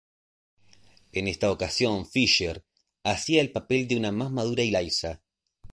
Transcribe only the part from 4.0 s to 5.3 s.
más Madura Eliza.